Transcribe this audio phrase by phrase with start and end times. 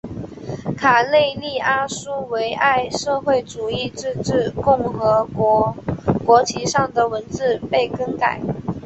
[0.77, 5.77] 卡累利阿苏维埃社会主义自治共和国
[6.25, 8.41] 国旗上的文字被更改。